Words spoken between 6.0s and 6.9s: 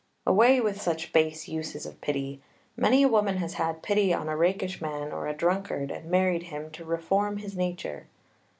married him to